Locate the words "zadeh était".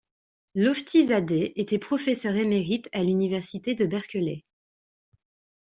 1.09-1.77